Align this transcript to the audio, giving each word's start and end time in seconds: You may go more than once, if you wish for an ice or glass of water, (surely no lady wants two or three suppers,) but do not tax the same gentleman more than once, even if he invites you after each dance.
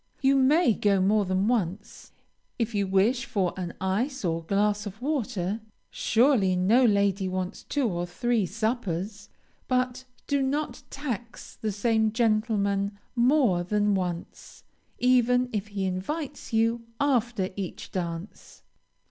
You 0.19 0.35
may 0.35 0.73
go 0.73 0.99
more 0.99 1.25
than 1.25 1.47
once, 1.47 2.11
if 2.57 2.73
you 2.73 2.87
wish 2.87 3.25
for 3.25 3.53
an 3.55 3.75
ice 3.79 4.25
or 4.25 4.41
glass 4.43 4.87
of 4.87 4.99
water, 4.99 5.61
(surely 5.91 6.55
no 6.55 6.83
lady 6.83 7.27
wants 7.27 7.61
two 7.65 7.87
or 7.87 8.07
three 8.07 8.47
suppers,) 8.47 9.29
but 9.67 10.05
do 10.25 10.41
not 10.41 10.81
tax 10.89 11.55
the 11.55 11.71
same 11.71 12.11
gentleman 12.13 12.97
more 13.15 13.63
than 13.63 13.93
once, 13.93 14.63
even 14.97 15.49
if 15.53 15.67
he 15.67 15.85
invites 15.85 16.51
you 16.51 16.83
after 16.99 17.51
each 17.55 17.91
dance. 17.91 18.63